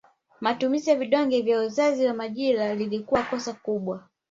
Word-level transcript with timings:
Matumizi 0.41 0.89
ya 0.89 0.95
vidonge 0.95 1.41
vya 1.41 1.59
uzazi 1.61 2.05
wa 2.05 2.13
majira 2.13 2.75
lilikuwa 2.75 3.23
kosa 3.23 3.53
kubwa 3.53 4.07